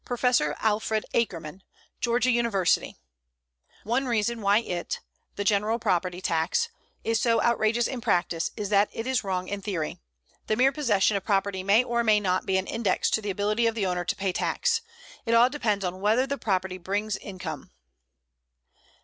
[0.03, 1.61] PROFESSOR ALFRED AKERMAN,
[1.99, 2.97] Georgia University:
[3.83, 4.99] One reason why it
[5.35, 6.69] (the general property tax)
[7.03, 9.99] is so outrageous in practice is that it is wrong in theory.
[10.47, 13.67] The mere possession of property may or may not be an index to the ability
[13.67, 14.81] of the owner to pay tax.
[15.27, 17.69] It all depends on whether the property brings income.